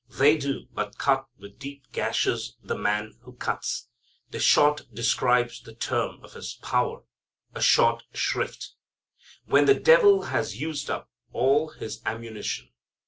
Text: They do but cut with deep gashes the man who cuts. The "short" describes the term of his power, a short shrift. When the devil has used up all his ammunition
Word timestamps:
They 0.17 0.35
do 0.35 0.65
but 0.73 0.97
cut 0.97 1.27
with 1.37 1.59
deep 1.59 1.83
gashes 1.91 2.57
the 2.63 2.75
man 2.75 3.19
who 3.21 3.33
cuts. 3.33 3.87
The 4.31 4.39
"short" 4.39 4.87
describes 4.91 5.61
the 5.61 5.75
term 5.75 6.23
of 6.23 6.33
his 6.33 6.55
power, 6.55 7.03
a 7.53 7.61
short 7.61 8.05
shrift. 8.11 8.71
When 9.45 9.65
the 9.67 9.79
devil 9.79 10.23
has 10.23 10.59
used 10.59 10.89
up 10.89 11.11
all 11.33 11.69
his 11.69 12.01
ammunition 12.03 12.71